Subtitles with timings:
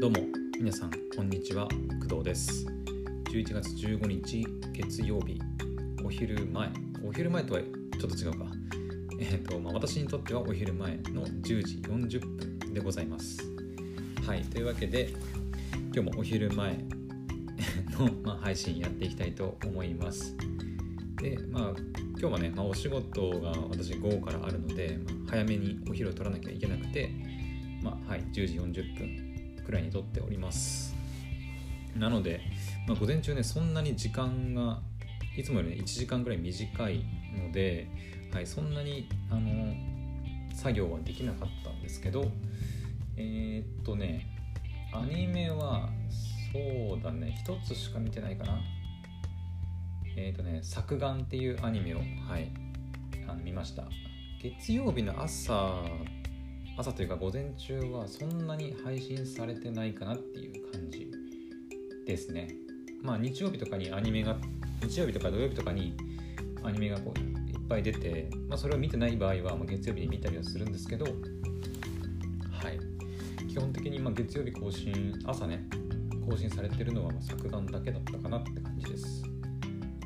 [0.00, 0.18] どうも
[0.60, 1.66] 皆さんこんにちは
[2.08, 2.64] 工藤です。
[3.32, 5.40] 11月15日月曜日
[6.04, 6.70] お昼前。
[7.04, 8.46] お昼前とはちょっと違うか。
[9.18, 13.40] えっ、と、まあ、私にとってはお昼前の10時40分でございます。
[14.24, 15.12] はいというわけで
[15.92, 16.76] 今日もお昼前
[17.98, 20.36] の、 まあ、配信やっていきたいと思います。
[21.20, 21.80] でまあ
[22.10, 27.10] 今日はね、まあ、お仕事が私午後からあるので、まあ、早めにお昼を取らなきゃいけなくて
[27.82, 29.27] まあはい10時40分
[29.68, 30.96] くらいに撮っております。
[31.94, 32.40] なので、
[32.86, 34.80] まあ、午前中ねそんなに時間が
[35.36, 37.04] いつもより、ね、1時間ぐらい短い
[37.36, 37.86] ので、
[38.32, 39.74] はい、そんなにあの
[40.54, 42.24] 作業はできなかったんですけど
[43.16, 44.26] えー、っとね
[44.94, 45.90] アニメは
[46.50, 48.58] そうだね一つしか見てないかな。
[50.16, 52.50] えー、っとね「作眼」っていうアニメをはい
[53.28, 53.84] あの見ました。
[54.40, 55.82] 月曜日の朝
[56.78, 61.10] 朝というか午前中はそんなに配信されてないかなっていう感じ
[62.06, 62.54] ですね。
[63.02, 64.36] まあ日曜日とかにアニメが
[64.80, 65.96] 日曜日とか土曜日とかに
[66.62, 71.10] アニメがこういっぱい出て、まあ、それを見てない場合は、ま、月曜日に見たりはするんですけどは
[72.70, 72.78] い。
[73.48, 75.68] 基本的にま月曜日更新朝ね
[76.30, 79.24] 更新されてるのはま作眼だけだったかなって感じです。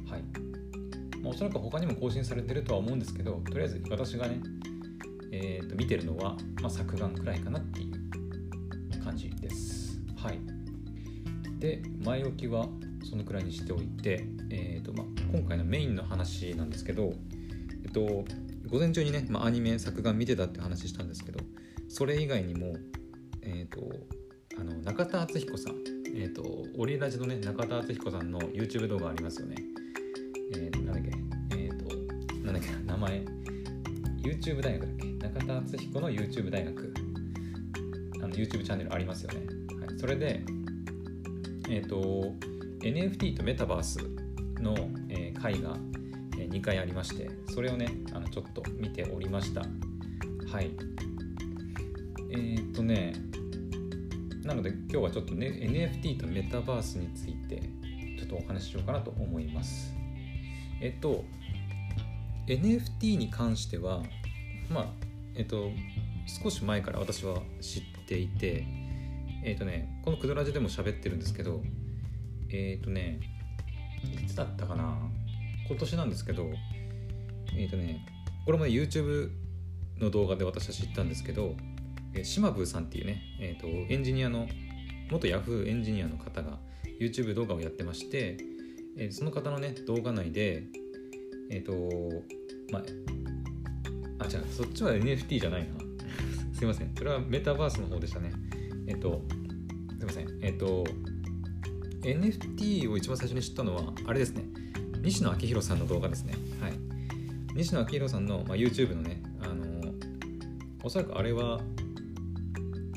[0.08, 0.22] はい、
[1.20, 4.40] まあ、おそらく他にも更新されてるとは思うんですけどとりあえず私がね
[5.32, 9.98] えーと、見てるのは、まあ、作眼くらいかなっていう感じです。
[10.16, 10.38] はい。
[11.58, 12.68] で、前置きは
[13.02, 17.14] そのくらいにしておいて、えーとまあ、今回のメインの話なんですけど、
[17.84, 18.24] えっと、
[18.68, 21.40] 午前中にね、まあ、アニメ作眼見てたって話したんですけど、
[21.88, 22.74] それ以外にも、
[23.40, 23.80] え、ー、と、
[24.58, 25.76] あの中田敦彦さん、
[26.14, 26.42] え、ー、と、
[26.76, 29.56] オリラジのね、中田敦彦さんの YouTube 動画ありますよね。
[30.54, 31.10] えー、なんだっけ、
[31.56, 33.24] えっ、ー、と、なんだっけ、名前、
[34.22, 35.01] YouTube 大学だっけ？
[35.34, 36.94] 中田敦彦の YouTube 大学。
[38.22, 39.40] あの YouTube チャンネルありますよね、
[39.84, 40.44] はい、それで
[41.68, 42.34] えっ、ー、と
[42.80, 43.98] NFT とメタバース
[44.60, 44.74] の、
[45.08, 45.76] えー、回が、
[46.36, 49.60] 2回ありましてそれをねあのちょっと見ておりました。
[49.60, 50.70] はい。
[52.30, 53.14] えー、っとね
[54.44, 57.62] なので今日はちょっとね NFT とメタバースについて
[58.18, 59.94] ちょっとお話ししようかなと思います。
[60.80, 61.24] えっと
[62.46, 64.02] NFT に関しては
[64.68, 65.70] まあえっと
[66.42, 68.66] 少し前から私は知っていて
[69.44, 71.62] えっとねこのクドラジでも喋ってるんですけど
[72.50, 73.20] えっとね
[74.22, 74.96] いつだったかな
[75.68, 76.50] 今年なんですけど
[77.56, 78.06] えっとね
[78.44, 79.30] これもね YouTube
[79.98, 81.54] の動画で私は知ったんですけど
[82.22, 84.46] シマブーさんっていうね、えーと、エンジニアの
[85.10, 86.58] 元 Yahoo エンジニアの方が
[87.00, 88.36] YouTube 動画をやってまして、
[88.98, 90.64] え、その方のね動画内で
[91.50, 91.72] えっ、ー、と
[92.70, 92.82] まあ
[94.22, 95.68] あ、じゃあそっちは NFT じゃないな。
[96.54, 96.90] すいません。
[96.96, 98.32] それはメタバースの方でしたね。
[98.86, 99.22] えっと、
[99.98, 100.28] すいません。
[100.40, 100.84] えっと、
[102.02, 104.44] NFT を一番最初に知ったのは、あれですね。
[105.02, 106.34] 西野昭弘さんの動画ですね。
[106.60, 106.72] はい。
[107.54, 109.94] 西野昭弘さんの、まあ、YouTube のね、あの
[110.82, 111.60] おそらくあれは、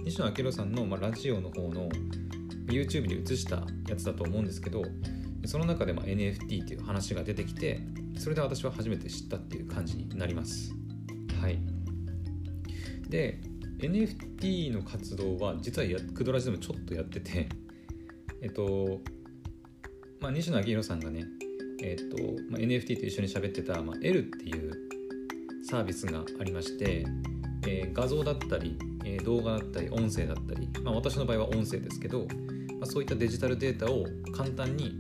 [0.04, 1.90] 西野昭弘さんの、まあ、ラジオの方の
[2.68, 4.84] YouTube に移したやつだと思うんですけど、
[5.46, 7.82] その中でま NFT っていう話が出てきて、
[8.18, 10.75] それで私は初めて知ったっていう感じになります。
[11.46, 11.60] はい。
[13.08, 13.40] で
[13.78, 17.48] NFT の活動は実はやクドラジでもちょっとやってて
[18.42, 19.00] えっと
[20.20, 21.26] まあ西野昭弘さんがね
[21.84, 22.18] えっと、
[22.50, 24.72] まあ、NFT と一緒に喋ってた、まあ、L っていう
[25.70, 27.06] サービスがありまして、
[27.68, 32.26] えー、画像だったり、えー、動画だったり音声だったり、まあ、私の場合は音声ですけど、
[32.80, 35.00] まあ、そういったデジタルデータを簡単に、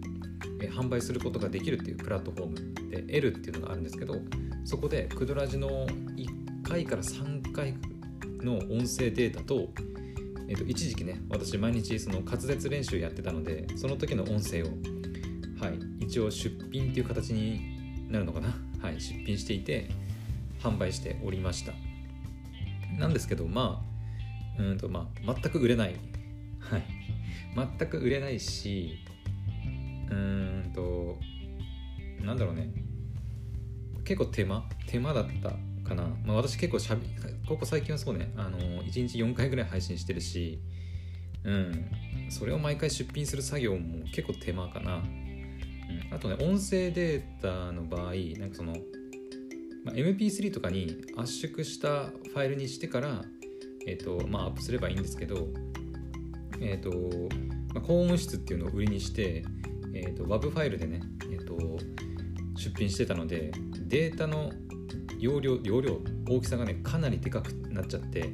[0.71, 2.75] 販売することができるっていうプラットフォーム
[3.07, 4.15] L っていうのがあるんですけど
[4.63, 7.75] そこでクドラジの1回から3回
[8.41, 9.69] の音声データと,、
[10.47, 14.67] えー、と一時期ね私毎日その滑舌練習やってたのでその時の音声を、
[15.59, 19.89] はい、一応出品っていう形になるのかな、はい、出品していて
[20.59, 21.73] 販売しておりました。
[22.97, 23.83] なんですけどま
[24.57, 25.95] あうんとまあ全く売れない。
[26.59, 26.83] はい。
[27.55, 28.97] 全く売れないし
[30.09, 31.17] うーんと
[32.23, 32.69] なんだろうね。
[34.05, 35.49] 結構手間手間だった
[35.87, 37.01] かな、まあ、私結構しゃべ
[37.47, 38.31] ここ最近はそうね。
[38.37, 40.59] あの1日4回ぐらい配信してるし
[41.43, 41.85] うん。
[42.29, 48.73] それを毎回出品する作業も結構手間かな、うん、あとね音声データの場合なんかその、
[49.83, 53.21] まあ、MP3 とかに圧縮したファイルにしてから
[53.85, 55.47] えっ、ー、とまあアップすればいいんですけど
[56.59, 56.89] えっ、ー、と、
[57.73, 59.45] まあ、高音質っていうのを売りにして
[59.93, 61.55] えっ、と WAV ファイルでねえっ、と
[62.55, 63.51] 出品してたので
[63.87, 64.51] データの
[65.19, 68.31] 容量容量大きさがねかなりでかくなっちゃって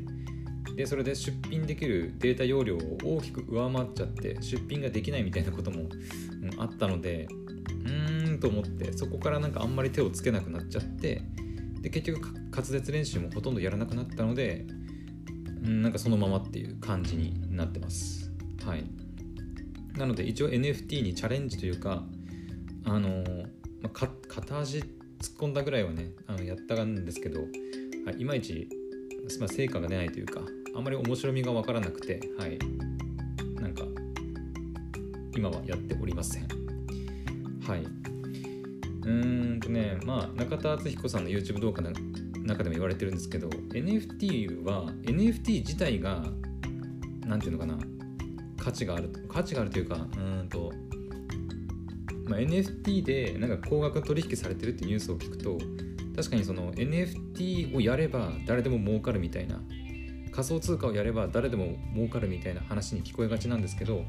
[0.76, 11.22] でそれで出品できるデータ容量を大きく上回っちゃって出品ができないみたいなことも、うん、あったのでうーんと思ってそこからなんかあんまり手をつけなくなっちゃって
[11.82, 14.66] で結局滑舌練習もほとんどやらなくなったので、
[15.64, 18.32] うん、なんかそのままっていう感じになってます。
[18.66, 18.86] はい。
[19.98, 22.04] なので一応 NFT にチャレンジというか
[22.86, 23.24] あの
[23.82, 24.84] まあ、片足
[25.22, 27.46] 突っ込んだぐらいはねあのやったんですけど、は
[28.18, 28.68] い、いまいち、
[29.40, 30.42] まあ、成果が出ないというか
[30.76, 32.58] あまり面白みが分からなくてはい
[33.62, 33.86] なんか
[35.36, 36.48] 今はやっておりません。
[37.66, 37.84] はい。
[37.84, 41.92] うーんとねまあ中田敦彦さんの YouTube 動画の
[42.44, 46.24] 中でも言われてるんですけど NFT は NFT 自体が
[47.26, 47.78] 何ていうのかな
[48.58, 50.72] 価値がある価値があるというかうんと
[52.32, 55.58] まあ、NFT でなんか高額取引されてるってニュースを聞くと
[56.16, 59.60] 確かにその NFT をやれば誰でも儲かるみたいな
[60.32, 64.06] 仮想通貨をやれば誰でも儲かるみたいな話に聞こえがちなんですけど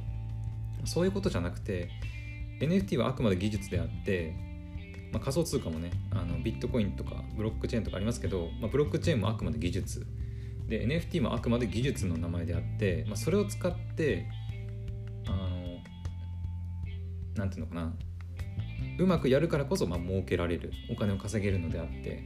[0.84, 1.90] そういうことじゃなくて
[2.60, 4.36] NFT はあくまで技術であって、
[5.12, 10.06] まあ、仮想通貨もねあのビットコインとかブロックチェーンとかありますけど、まあ、ブロックチェーンもあくまで技術。
[10.68, 14.26] で NFT もあくまで技術の名前であって、まあ、それを使って
[15.26, 15.62] あの
[17.34, 17.92] なんていうのかな
[18.98, 22.24] うまくやるからこそまあ儲けられるお金を稼げるのであって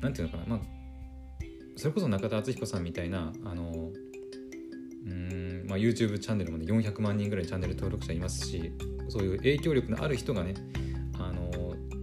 [0.00, 0.60] 何ていうのかなまあ
[1.76, 3.90] それこそ中田敦彦さんみたいなあの
[5.06, 8.72] うん、まあ、YouTube チャンネルもね400万人ぐらいチャンネル登録者いますし
[9.08, 10.54] そういう影響力のある人がね
[11.18, 11.50] あの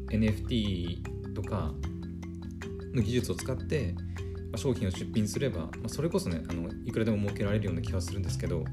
[0.10, 1.74] NFT とか
[2.94, 3.94] の技術を使って
[4.56, 8.64] 商品を出品すれば、まあ、それこそねあのいくらでも儲けられるような気はするんですけど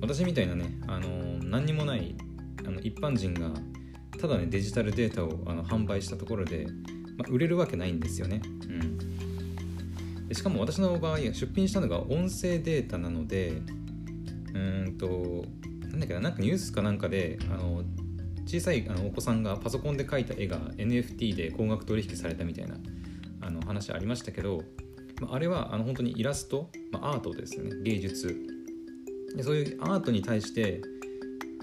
[0.00, 1.08] 私みたいなねあの
[1.42, 2.14] 何にもない
[2.64, 3.52] あの一般人が
[4.20, 6.66] ただねデジタルデータをあの販売したところで、
[7.16, 13.62] まあ、売れるわけないんですよね、うん、でしかも私の場合出品したのが音声データなので
[14.54, 15.44] うんと
[15.90, 17.82] なんだっけななんかニュースかなんかであの
[18.46, 22.76] 小さいあのお子さんがパソコンで描いた絵が NFT で高額取引されたみたいな
[23.40, 24.62] あの話ありましたけど、
[25.20, 27.70] まあ、あれはあの本当にイラスト、まあ、アートですよね。
[27.82, 28.34] 芸術。
[29.36, 30.80] でそういうアートに対して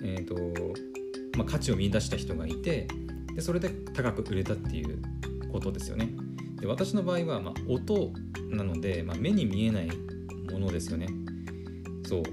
[0.03, 0.35] えっ、ー、と
[1.35, 2.87] まあ、価値を見出した人がいて
[3.33, 5.01] でそれで高く売れたっていう
[5.51, 6.09] ことですよね。
[6.59, 8.11] で私の場合はま音
[8.49, 9.89] なので、まあ、目に見えない
[10.51, 11.07] ものですよね。
[12.07, 12.23] そう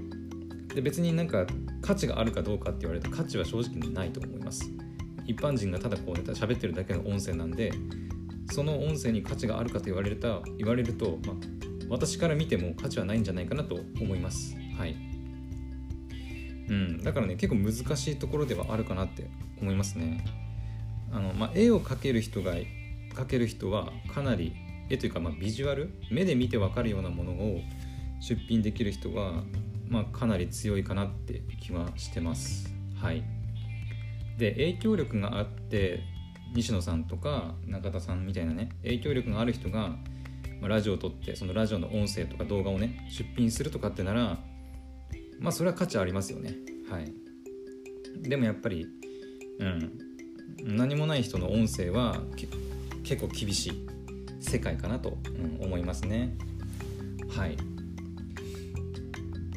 [0.73, 1.45] で別になんか
[1.81, 4.71] 価値があるかどうかって言われた価値は正直ないと思います。
[5.25, 7.71] 一般人がただこうね喋ってるだけの音声なんで
[8.51, 11.35] その音声に価値があるかと言われると言われると、まあ、
[11.89, 14.55] 私から見ても価値はないんじゃないかなと思います。
[14.77, 15.12] はい。
[16.69, 19.27] うん、だからね結構難しいところではあるかなって
[19.61, 20.23] 思いますね。
[21.11, 22.55] あのまあ、絵を描ける人が
[23.13, 24.53] 描ける人はかなり
[24.89, 27.61] 絵というかまあビジュアル目で見て分かるようなものを
[28.19, 29.43] 出品できる人は、
[29.87, 32.73] まあ、かなり強いかなって気はしてます。
[32.99, 33.23] はい、
[34.37, 35.99] で影響力があって
[36.55, 39.89] 西野さんとか中田さんみたいなね影響力がある人が、
[40.61, 44.37] まあ、ラジオを撮ってそのラジオの音声とか動画をね出品するとかってなら
[45.39, 46.55] まあそれは価値ありますよね。
[46.89, 47.13] はい。
[48.21, 48.87] でもやっぱり
[49.59, 49.99] うん。
[50.65, 52.21] 何もない人の音声は
[53.03, 53.87] 結構厳しい
[54.39, 55.17] 世界かなと、
[55.59, 56.35] うん、思いますね。
[57.29, 57.57] はい。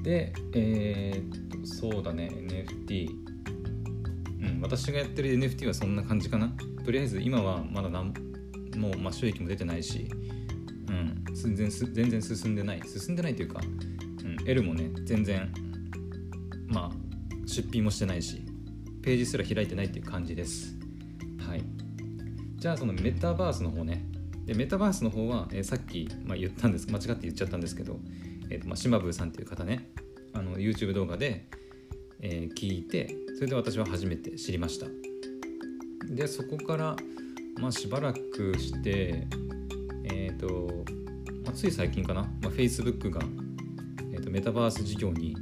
[0.03, 2.31] でえー、っとそうだね。
[2.33, 3.09] NFT
[4.43, 6.53] うん私がやってる NFT はそんな感じかな。
[6.85, 8.15] とりあえず今はまだなん
[8.77, 10.09] もう、まあ、収益も出てないし、
[10.89, 12.83] うん、全然全然進んでない。
[12.87, 13.61] 進んでないというか、
[14.25, 15.53] うん、L もね全然
[16.77, 18.43] まあ出品もしてないし
[19.03, 20.75] ページすら開いてないっていう感じです。
[21.49, 21.63] はい。
[22.57, 24.05] じゃあそのメタバースの方ね。
[24.45, 27.99] でメタバースの方は、えー、さっき、まあ、言ったんです間違って言っちゃったんですけど、
[28.51, 29.91] えーとまあ、島ブーさんっていう方ね。
[30.35, 31.49] あの YouTube 動画で、
[32.21, 34.87] えー、聞いてそれで私は初めて知りました。
[36.13, 36.97] でそこから、
[37.61, 39.27] まあ、しばらくして
[40.05, 40.85] えっ、ー、と、
[41.45, 43.21] まあ、つい最近かな、まあ、Facebook が、
[44.13, 45.37] えーとメタバース事業に、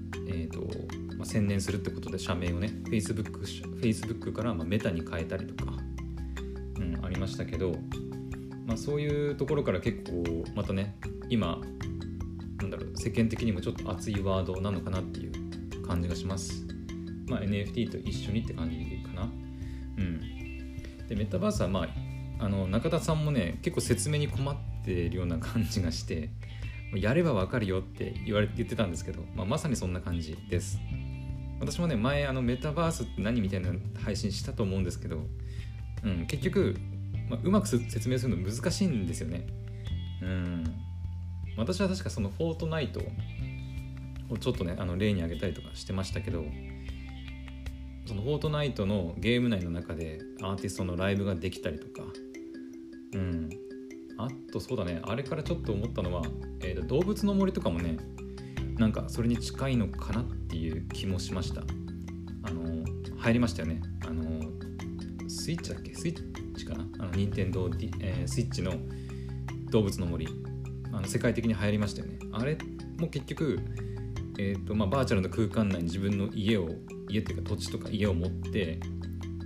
[1.24, 3.40] まあ、専念するってことで社名をね Facebook,
[3.80, 5.72] Facebook からまメタに変えたりとか、
[6.76, 7.72] うん、ありましたけど、
[8.66, 10.98] まあ、そういうところから結構またね
[11.30, 11.62] 今
[12.60, 16.66] なんだろう世間的にもちょっと熱いワードなのかなっていう感じがします。
[17.26, 18.76] まあ、NFT と一緒にって感じ
[19.08, 19.22] かな。
[19.22, 21.08] うん。
[21.08, 21.84] で、メタバースはま
[22.38, 26.28] あ、あの中田さんもね、結構説明に困っているような感じがして、
[26.94, 30.78] やればわかるよって言われて言ってたんですけど、まあ、まさにそんな感じです。
[31.60, 33.70] 私もね前あのメタバースって何みたいな
[34.02, 35.18] 配信したと思うんですけど、
[36.04, 36.76] うん、結局、
[37.28, 39.46] まあ、うまく説明するの難しいんですよね。
[40.22, 40.64] うん。
[41.56, 43.00] 私は確かそのフォートナイト
[44.28, 46.44] をちょっとねあの例に挙げたりとかしてましたけど
[48.06, 52.02] そのフォートナイトのゲーム内の中でアーティストのライブができたりとか。
[53.14, 53.50] うん。
[54.16, 56.22] あとそうだねあれからちょっと思ったのは、
[56.60, 57.96] えー、と動物の森とかもね
[58.78, 61.62] なんかそれに近いのかなっていう気もしました。
[62.42, 62.84] あの
[63.16, 63.82] 入りましたよね。
[64.06, 64.24] あの
[65.28, 65.94] スイッチだっけ？
[65.94, 66.86] スイッチかな？
[66.98, 68.72] あの任天堂、えー、スイッチの
[69.70, 70.28] 動物の森。
[70.92, 72.18] あの世界的に流行りましたよね。
[72.32, 72.56] あれ
[72.98, 73.58] も結局、
[74.38, 76.68] えーとまあ、バーチャルの空間内に自分の家を
[77.08, 78.78] 家っていうか土地とか家を持って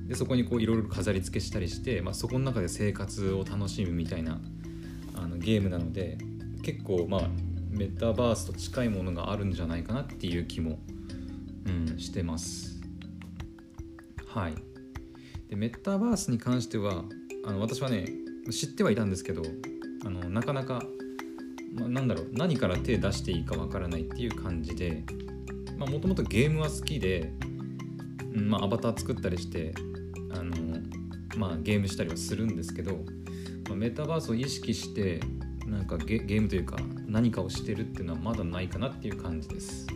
[0.07, 4.41] でそこにこういろいろ飾り付けしたりして、まあ、そこの中で生活を楽しむみたいな
[5.15, 6.19] あのゲームなので
[6.63, 7.31] 結構まあ
[7.71, 10.79] メタバースと近いものがあるんじゃないかなっていう気も、
[11.67, 12.81] うん、してます。
[14.27, 14.55] はい。
[15.49, 17.05] でメタバースに関しては
[17.45, 18.07] あの私はね
[18.51, 19.43] 知ってはいたんですけど
[20.05, 20.83] あのなかなか、
[21.75, 25.05] まあ、なんだろう何から手出していいかわからないっていう感じで
[25.79, 27.33] もともとゲームは好きで、
[28.35, 29.75] うんまあ、アバター作ったりして
[30.33, 30.55] あの、
[31.37, 32.97] まあ、ゲームしたりはするんですけど、
[33.69, 35.21] まあ、メタバースを意識して
[35.67, 36.77] なんかゲゲームというか
[37.09, 39.87] 何かをしてるっていうのはまだないかなっていう感じです。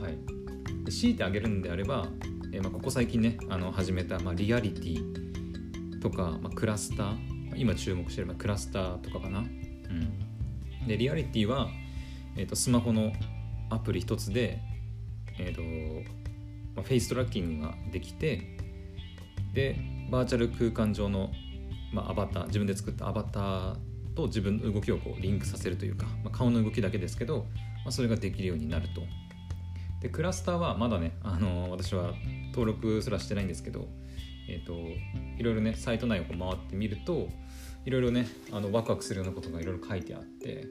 [0.00, 2.08] はい、で強いてあげるんであれば、
[2.52, 9.40] えー、まあ、ここ最近ねあの始めた、まあ、リアリティとか、まあ、クラスター今注目してる、まあ、クラスターとかかな。
[9.40, 11.68] うん、でリアリティは、
[12.36, 13.12] えーと、スマホの
[13.68, 14.60] アプリ一つで、
[15.38, 15.62] えーと
[16.76, 18.56] まあ、フェイストラッキングができて
[19.52, 19.76] で
[20.10, 21.30] バーチャル空間上の、
[21.92, 27.46] まあ、アバター自分で作ったアバターと自分の動きをこうリンクさせるというか、まあ、顔の動きだけですけど、
[27.84, 29.02] まあ、それができるようになると。
[30.00, 32.14] でクラスターはまだね、あのー、私は
[32.54, 33.86] 登録すらしてないんですけど、
[34.48, 34.72] えーと、
[35.38, 37.28] いろいろねサイト内をこう回ってみると
[37.84, 40.66] いろいろねあのワクワクするようなことがいろいろ書いてあって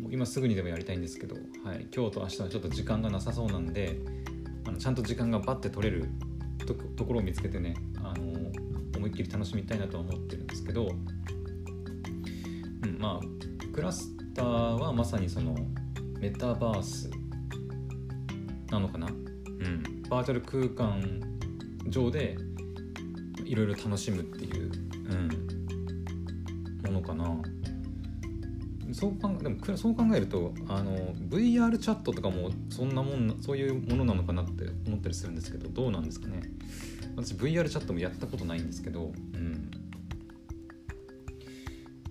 [0.00, 3.98] もう今すぐにでもやりたいんですけど、はい、今日と明日はちょっと時間がなさそうなんで
[4.66, 6.08] あのちゃんと時間がバッて取れる
[6.96, 8.50] ところを見つけてね、あの
[8.96, 10.88] 思いっきり楽しみたいなとは思ってるんですけど、
[13.00, 15.56] まあクラスターはまさにその
[16.20, 17.10] メタバース
[18.70, 21.02] なのかな、うん、バーチャル空間
[21.88, 22.36] 上で
[23.46, 24.70] いろいろ楽しむっていう、
[25.08, 27.40] うん、ものかな。
[28.92, 36.42] そう考でもそう考えるとあの VR チャットとかもそんなもんそういうものなのかなって思ったりするんですけどどうなんですかね？
[37.16, 39.59] 私 VR チャットもやったことないんですけど、うん、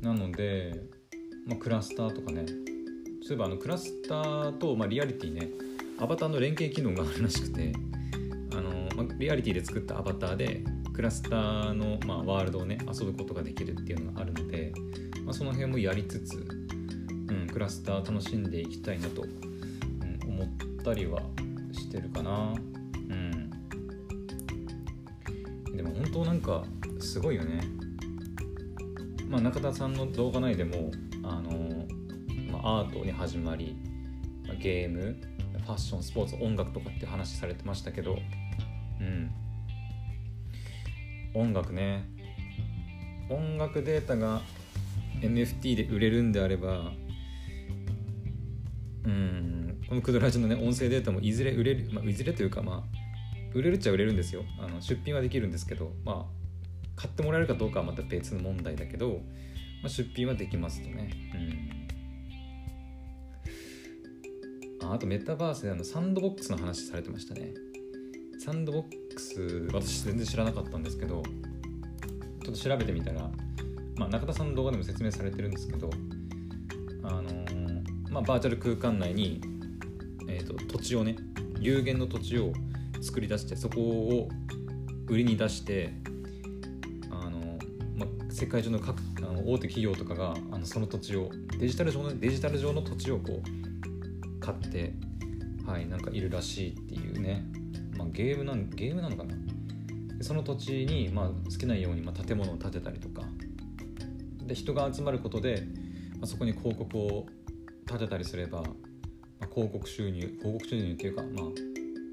[0.02, 0.74] なので、
[1.46, 2.46] まあ、クラスターとかね
[3.22, 5.50] そういえばあのクラスターと、まあ、リアリティね
[6.00, 7.74] アバターの連携機能があるらしくて
[8.54, 10.64] あの、まあ、リアリティで作ったアバターで
[10.94, 14.74] クラスターの、まあ、ワールドをね遊ぶことができるっていうのがあるので、
[15.24, 20.48] まあ、その辺もやりつつ、うん、クラスター楽しんでいきたいなと、うん、思っ
[20.84, 21.22] たりは
[21.72, 22.54] してるかな。
[22.94, 23.50] うん。
[25.76, 26.66] でも本当なんか
[27.00, 27.62] すごいよね。
[29.30, 30.92] まあ、中田さんの動画内でも
[31.24, 31.86] あの、
[32.52, 33.78] まあ、アートに始まり、
[34.60, 35.16] ゲーム
[35.70, 38.18] ファッションスポーツ音楽とかって話されてましたけど
[39.00, 39.32] うん。
[41.36, 42.10] 音楽ね。
[43.30, 44.42] 音楽データが
[45.22, 46.92] NFT で売れるんであれば
[49.06, 49.80] うん。
[49.88, 52.84] このクドラジのね音声データもいずれ売れる、まあ、いずれというかまあ
[53.54, 54.44] 売れるっちゃ売れるんですよ。
[54.60, 56.39] あの出品はできるんですけどまあ
[57.00, 59.22] 買ってもらえるかどうかはまた別の問題だけど、
[59.82, 61.10] まあ、出品はできますとね。
[64.82, 67.54] うん、ああとメタバースであのサンドボックスの話されてましたね。
[68.38, 71.24] サンドボックス私全然知らなかったんですけど
[72.44, 73.32] ちょっと調べてみたら、
[73.96, 75.90] まあ、中田さんの動画でも説明されてるんですけど
[77.04, 79.42] あのー、まあ、バーチャル空間内に、
[80.30, 81.16] えーと土地をね
[81.60, 82.54] 有限の土地を
[83.02, 84.30] 作り出してそこを
[85.08, 85.94] 売りに出して
[88.40, 91.30] 世界中の各あの大手企業とかがあのその土地を
[91.60, 94.94] デジタル上のデジタル上の土地をこう買って
[95.68, 97.44] はいなんかいるらしいっていうね、
[97.98, 99.36] まあ、ゲームなんゲームなのかな。
[100.22, 103.24] その土地に、まあ、好きなように、まあ、建物を建てたりとか。
[104.48, 105.68] で人が集まることで、
[106.14, 107.26] まあ、そこに広告を
[107.88, 108.70] 立てたりすれば、ま
[109.42, 111.46] あ、広告収入広告収入っていうか、まあ、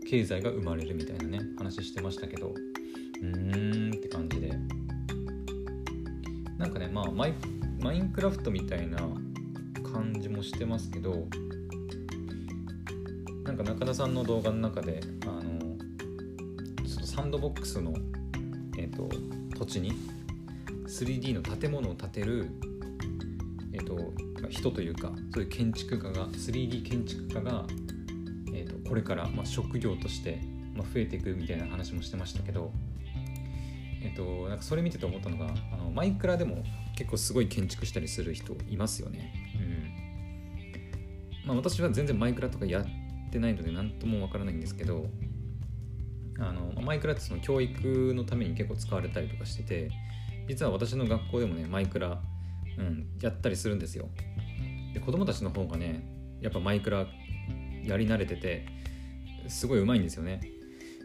[0.08, 2.48] 経済が生まれるみたいなね話してましたけど。
[2.48, 4.85] うーんって感じで。
[6.58, 7.34] なんかねまあマイ
[7.80, 8.98] マインクラフトみたいな
[9.92, 11.26] 感じもしてますけど
[13.44, 15.76] なんか中田さんの動画の中であの
[16.84, 17.94] ちょっとサンドボックスの、
[18.76, 19.08] えーと、
[19.56, 19.92] 土地に
[20.86, 22.50] 3D の建物を建てる、
[23.72, 24.12] えーと、
[24.48, 27.66] 人というかそういう建築家が 3D 建築家が、
[28.52, 30.40] えーと、これから、まあ、職業として、
[30.74, 32.72] まあ、増えていくみたいな話もしてましたけど、
[34.02, 35.46] えーと、なんかそれ見てて思ったのが
[35.96, 36.62] マイクラでも
[36.94, 39.32] 結構すごい建築したりする人いますよね。
[41.44, 41.48] うん。
[41.48, 45.06] まあ、私は全然マイクラとかやってないので何ともわからないんですけど
[46.38, 49.90] あのマイクラってその教育のために結構使われたりとかしてて
[50.48, 52.20] 実は私の学校でもねマイクラ、
[52.78, 54.10] うん、やったりするんですよ。
[54.92, 56.04] で子供たちの方がね
[56.42, 57.06] やっぱマイクラ
[57.84, 58.66] やり慣れてて
[59.48, 60.40] すごい上手いんですよね。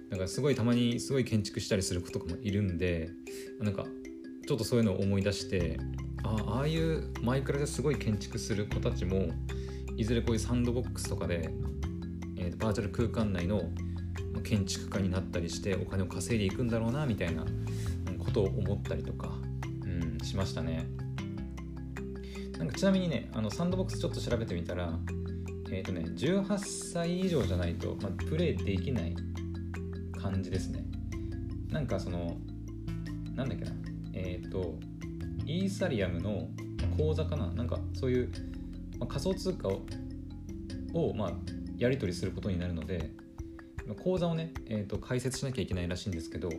[0.10, 3.10] だからすごいたまにすごい建築したりする子とかもいるんで
[3.62, 3.86] なんか
[4.52, 5.80] ちょっとそういうのを思い出して
[6.26, 9.30] あああいうマイクラですごい建築する子たちも
[9.96, 11.50] いずれこういうサンドボックスとかで、
[12.36, 13.64] えー、バーチャル空間内の
[14.44, 17.46] 建築家になったりしてお金を稼いでいくんだろうなみたいな
[18.20, 19.32] ことを思ったりとか、
[19.86, 20.86] うん、しましたね。
[22.58, 25.00] なんかちなみにねあのサンドボックスちょっと調べてみたら
[25.72, 26.58] えっ、ー、とね18
[26.92, 29.16] 歳以上じゃないと、まあ、プレイできない
[30.22, 30.84] 感じですね。
[31.70, 32.36] なんかその
[33.34, 33.72] なんだっけな
[34.24, 34.76] えっ、ー、と
[35.46, 36.48] イーサリアムの
[36.98, 37.48] 口座かな？
[37.48, 38.30] なんかそういう、
[39.00, 39.82] まあ、仮想通貨を
[40.94, 41.32] を、まあ、
[41.78, 43.12] やり取りすることになるので
[44.04, 46.50] 口座をね、えーと、開設しなきゃいけないらしいんですけど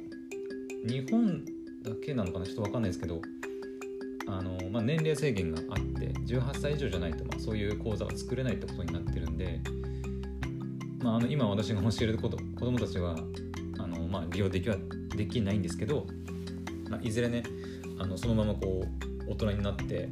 [0.87, 1.45] 日本
[1.83, 2.47] だけなのかな？
[2.47, 3.21] ちょっと分かんないですけど
[4.27, 9.61] あの、まあ、年齢制限があって18歳以上じゃないと、まあ、そういう口座は作れないってことになってるんで、
[11.01, 13.17] まあ、あの今私が教える子子供たちは
[13.79, 14.77] あの、まあ、利用できは
[15.15, 16.07] できないんですけど、
[16.93, 17.43] まあ、いずれね
[17.99, 18.85] あのそのままこ
[19.27, 20.09] う大人になって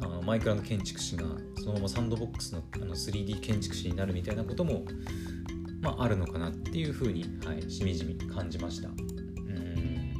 [0.00, 1.24] あのマイクラの建築士が
[1.56, 4.84] そのままサンドボックスのあの 3D 建築士になるみたいなことも
[5.80, 8.88] まあ、あるのかなっていうふうに、はい、しみじみ感じました。
[8.88, 10.12] うん。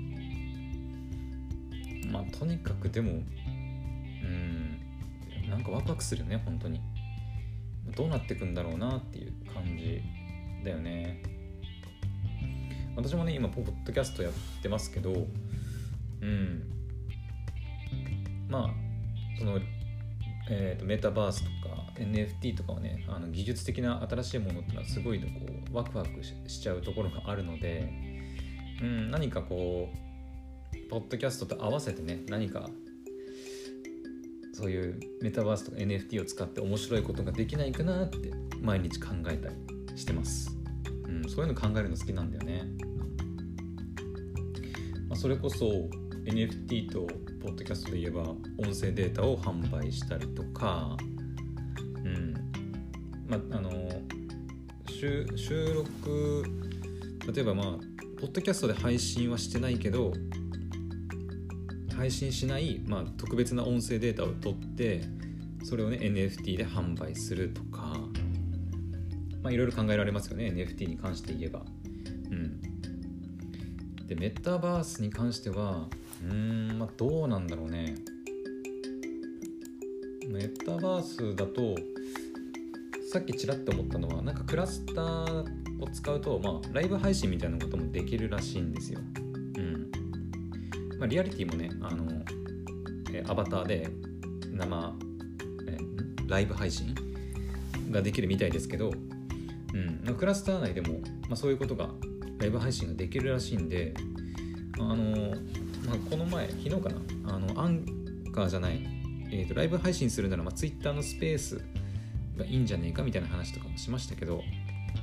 [2.12, 4.78] まあとにかくでもうん
[5.48, 6.80] なんかワクワクするよね本当に。
[7.96, 10.00] どうなっていくんだろうなっていう感じ
[10.64, 11.22] だよね。
[12.94, 15.26] 私もね今ポッドキャストやってますけど
[16.20, 16.62] うん。
[18.48, 18.70] まあ
[19.38, 19.58] その
[20.50, 25.26] えーと、メタバースとか NFT とかはねあの技術的な新しいものっていうのはすごいこ
[25.70, 27.92] うワクワクしちゃうところがあるので、
[28.80, 32.70] うん、何かこうポッドキャストと合わせてね何か
[34.54, 39.54] そういうメタバースとか NFT を使って面白いことができないかなって毎日考えたり
[39.96, 40.56] してます、
[41.06, 42.64] うん、そういうの考えるの好きなんだよね、
[45.08, 45.88] まあ、それこそ
[46.28, 47.06] NFT と
[47.42, 50.96] ポッドキャストで言えば音声データを販売したりとか、
[52.04, 52.34] うん。
[53.26, 53.72] まあ、あの
[54.88, 55.26] 収
[55.74, 56.44] 録
[57.32, 57.66] 例えばまあ
[58.20, 60.12] ポッドキャストで配信はしてないけど
[61.96, 65.02] 配信しない、まあ、特別な音声データを取って
[65.62, 67.96] それをね NFT で販売するとか
[69.42, 71.62] まあいろいろ考えられますよね NFT に関して言えば。
[72.30, 72.60] うん。
[74.06, 75.88] でメタバースに関しては
[76.22, 77.94] うんまあどうなんだろうね。
[80.28, 81.74] メタバースだと
[83.10, 89.00] さっきちらっと思ったのはなんかクラスターを使うと、まあ、ライブ配信みたいなこともできるらしいんですよ。
[89.56, 89.90] うん。
[90.98, 92.22] まあ、リアリティもねあの、
[93.12, 93.88] えアバターで
[94.52, 94.94] 生、
[95.66, 95.78] え
[96.26, 96.94] ライブ配信
[97.90, 98.92] ができるみたいですけど、
[99.72, 101.88] うん、クラスター内でも、まあ、そういうことが
[102.38, 103.94] ライブ配信ができるらしいんで
[104.78, 105.34] あの
[105.88, 106.90] まあ、この前昨日か
[107.24, 107.34] な？
[107.34, 107.84] あのアン
[108.32, 108.86] カーじゃない、
[109.30, 111.64] えーと、ライブ配信するなら、まあ、Twitter のスペース
[112.36, 114.42] がいいんじゃねえかみたいな話とかもしましたけど、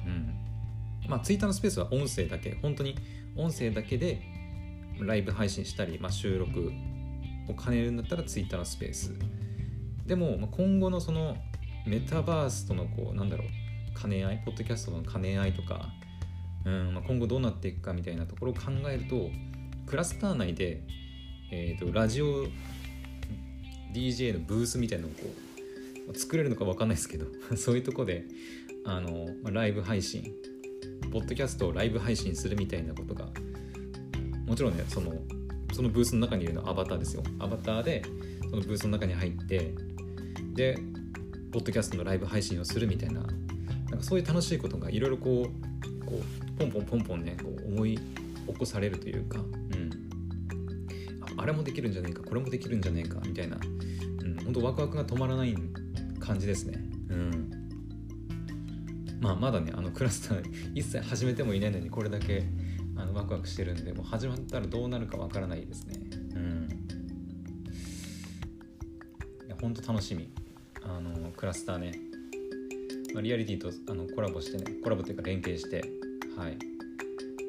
[0.06, 0.36] うん。
[1.10, 2.58] まあ、Twitter のスペースは音声だけ。
[2.62, 2.96] 本当に
[3.36, 4.22] 音声だけで
[5.00, 6.72] ライブ配信したり、まあ、収録
[7.50, 9.14] を兼ねるんだったら Twitter のスペース。
[10.06, 11.36] でも、まあ、今後のその
[11.86, 15.90] メタバースとのこうなんだろう兼ね合いポッドキャストの兼ね合いとか、
[16.66, 19.30] うんまあ、今後どうなっていくかみたいなところを考えると
[19.86, 20.82] クラスター内で、
[21.52, 22.48] えーと、ラジオ
[23.94, 25.24] DJ のブースみたいなのをこ
[26.12, 28.26] う作れるのか分かんないですけど そういうとこで
[28.84, 30.34] あのライブ配信
[31.12, 33.30] ポッドキャストをライブ配信するみたいなことが
[34.46, 35.16] もちろんねその
[35.74, 37.24] そのブースの中にいるのアバターですよ。
[37.40, 38.04] アバターで
[38.50, 39.74] そのブースの中に入って
[40.54, 40.80] で
[41.52, 49.40] ポッドキャストのライブ配信をするみたいななんかそういう楽しいことがいろいろこうこうポンポンポンポンねこう思い起こされるというか、
[51.46, 53.60] あれもできるんじゃねえかこれもできるんじゃねえかみたいな、う
[54.28, 55.56] ん、本当ワクワクが止まらない
[56.20, 56.84] 感じですね。
[57.10, 57.52] うん。
[59.22, 62.48] まあ、まだねあのクラスター 一切始めてもいないのにこれだけ
[62.96, 66.00] あのワクワクしてるんでもう始まったらどうなるかわからないですね。
[66.34, 66.68] うん。
[69.46, 70.28] いや本当楽しみ。
[70.82, 71.92] あのクラスターね、
[73.14, 75.86] まあ、リアリティとあのコラボしてねコラボというか連携して。
[76.36, 76.58] はい。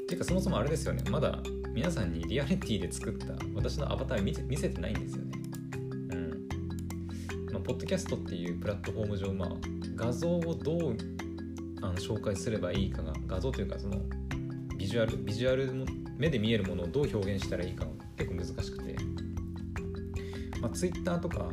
[0.06, 1.02] ていうかそもそもあれですよね。
[1.10, 1.40] まだ
[1.76, 5.32] 皆さんにリアリティで作った私のアバター見見せてないんですよね。
[6.10, 6.48] うん。
[7.52, 9.50] まあポッドキャストっていうプラットフォーム上まあ
[9.94, 10.96] 画像をどう
[11.82, 14.00] あの紹介すればいいかが画像というかその
[14.78, 15.70] ビジュアルビジュアル
[16.16, 17.84] 目で見えるものをどう表現したらいいか
[18.16, 18.96] 結構難しくて、
[20.62, 21.50] まあ、Twitter とか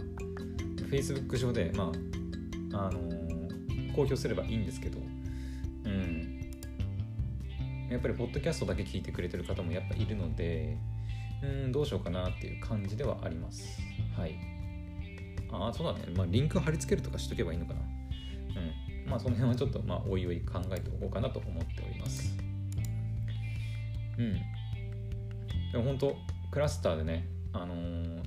[0.89, 1.91] Facebook 上で、ま
[2.71, 4.99] ああのー、公表すればいいんですけど、
[7.93, 10.77] やっぱりポッドキャストだけ聞いてくれてる方もやっぱいるので、
[11.43, 13.79] うん、どうしようかなっていう感じではあります。
[14.17, 14.35] はい。
[15.51, 16.11] ああ、そうだね。
[16.15, 17.79] まあ、リンク貼り付けるとかしとけばいいのかな。
[17.81, 17.83] う
[19.07, 19.09] ん。
[19.09, 22.35] まあ、その辺はちょっと、まあ、おいおい考えておこうかなと思っております。
[24.17, 24.33] うん。
[25.71, 26.15] でも本当
[26.51, 28.23] クラスターでね、あのー、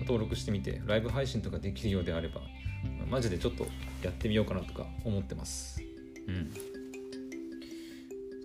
[0.00, 2.40] 登録してみてライブ配信とかできるようであれば
[3.10, 3.66] マジでちょっと
[4.02, 5.80] やってみようかなとか思ってます
[6.26, 6.73] うん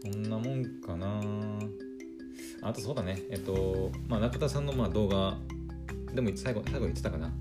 [0.01, 1.21] そんなもんかな。
[2.61, 3.21] あとそうだね。
[3.29, 5.37] えっとまあ中田さんのまあ動画
[6.13, 7.31] でも最後最後言ってたかな。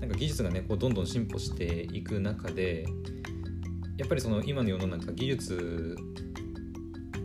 [0.00, 2.86] なんか技術がねこうどんどん進歩していく中で
[3.98, 5.94] やっぱりその今の世の中技術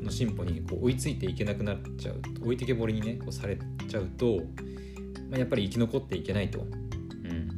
[0.02, 4.42] の進歩にこう追いついていけなくなっちゃう置いてけぼりにねこうされちゃうと、
[5.30, 7.50] まあ、やっぱり生き残っていけないと、うん、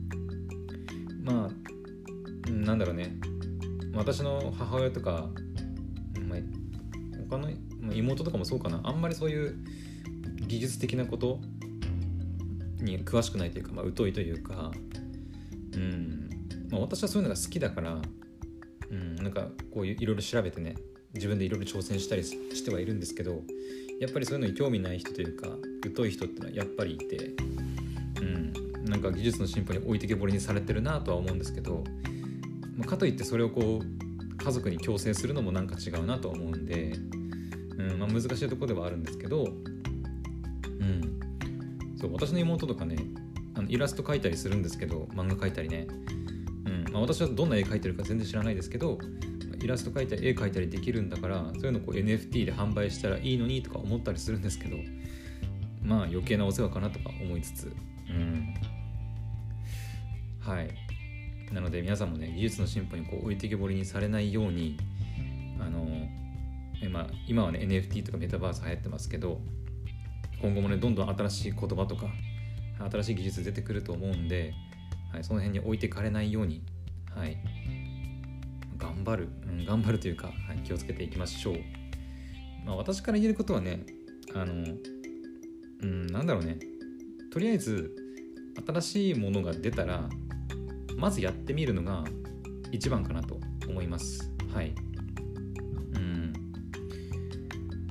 [1.24, 3.18] まあなんだろうね。
[3.94, 5.32] 私の母親とか、まあ、
[7.30, 7.50] 他の
[7.94, 8.82] 妹とかもそうかな。
[8.84, 9.58] あんまりそういう
[10.48, 11.40] 技術的なこと
[12.82, 14.72] に詳しくないというか、まあ、疎いというか、
[15.74, 16.30] うん。
[16.70, 18.02] まあ、私はそういうのが好きだから、
[18.90, 20.76] うん、なんかこういういろいろ調べてね
[21.14, 23.42] 自分でいろいろ挑戦したりしてはいるんですけど
[24.00, 25.50] やっぱりそういうのに興味ない人というか
[25.96, 27.32] 疎い人ってのはやっぱりいて
[28.22, 28.54] うん。
[28.86, 31.84] なんか技術の進歩に置いてけぼりにされてるなとは思うんですけど、
[32.76, 36.94] まあ、かといってそれをこう家族に強制するのもなんか違うなとは思うんで、
[37.92, 41.20] うんまあ、難しいところではあるんですけど、うん、
[42.00, 42.98] そう私の妹とかね
[43.56, 45.88] あのイラスト描いたりするんですけど漫画描いたりね、
[46.66, 48.98] うんまあ、私はどんな絵描いてるか全然知らないですけど
[49.62, 54.78] イラスト描いたり絵描いたりできるんだからそういうのこう NFT で販売したらいいのにとか思ったりするんですけど
[55.82, 57.74] まあ余計なお世話かなとか思いつつ。
[58.10, 58.54] うん。
[60.40, 60.70] はい。
[61.54, 64.78] なので皆さんもね技術の進歩にこう置いてけぼりにされないように
[66.98, 69.40] 今今はね NFT とかメタバース流行ってますけど
[70.42, 72.08] 今後もねどんどん新しい言葉とか
[72.92, 74.54] 新しい技術出てくると思うんで、
[75.12, 76.64] はい、その辺に置いてかれないように、
[77.16, 77.38] はい、
[78.78, 81.56] 頑張る、うん、頑張るというか、はい、気をつけていきましょう。
[82.66, 83.84] まあ、私から言えることはね、
[84.36, 84.54] あの、
[85.82, 86.60] うん、なんだろうね、
[87.32, 87.96] とりあえず、
[88.68, 90.08] 新しいものが出たら、
[90.98, 92.04] まずやってみるのが
[92.72, 94.32] 一番かなと思います。
[94.54, 94.76] はい。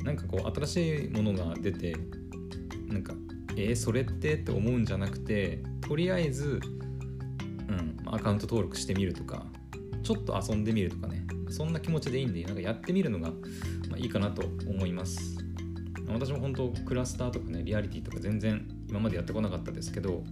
[0.07, 1.97] なんかこう、新しいものが出て、
[2.89, 3.15] なんか、
[3.57, 6.61] えー、それってって思うんじゃなくて、とりあえず、
[7.69, 9.45] うん、アカウント登録してみるとか、
[10.03, 11.27] ちょっと遊んでみるとかね。
[11.49, 13.37] そんな気持ちでいいんでなんかやってみるのが、ま
[13.95, 15.37] あ、いいかなと思います。
[16.09, 20.23] 私も本当クラスターとかねリアリティとか全然今までやってこなかったですけど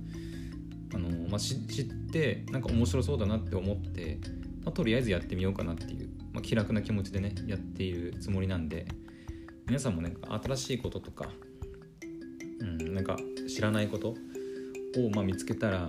[0.94, 4.18] あの、まあ、知ってなんか面白そうだなって思って、
[4.64, 8.86] まあ、とりあえずやってみようかなっていう、まあ、気楽な気持ちでねやっているつもりなんで
[9.66, 11.28] 皆さんもね新しいこととか、
[12.60, 13.16] うん、なんか
[13.48, 15.88] 知らないことをま見つけたら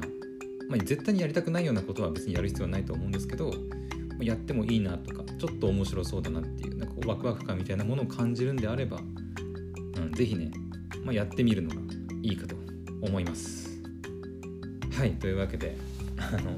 [0.69, 3.51] まあ、絶対にやりたくないようなことは別にやる必要はないと思うんですけど
[4.19, 10.51] やってもいいなとかちょっと面白そうだなっていうなんかワクワク感みたいなものを感じるんであれば、うん、ぜひね、
[11.03, 11.81] まあ、やってみるのが
[12.21, 12.55] いいかと
[13.01, 13.65] 思います。
[14.97, 15.75] はいというわけで
[16.17, 16.57] あの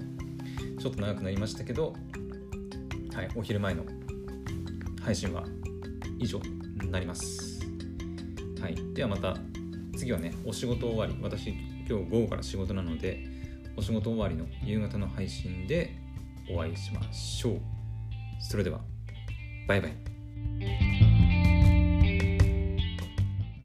[0.80, 1.94] ちょっと長くなりましたけど、
[3.14, 3.84] はい、お昼前の
[5.02, 5.44] 配信は
[6.20, 6.40] 以上
[6.90, 7.60] なります。
[8.62, 9.38] はい、ではまた
[9.98, 11.50] 次はねお仕事終わり私
[11.88, 13.26] 今日午後から仕事なので
[13.76, 15.96] お仕事終わりの夕方の配信で
[16.50, 17.62] お会いしましょう。
[18.40, 18.80] それでは、
[19.68, 20.17] バイバイ。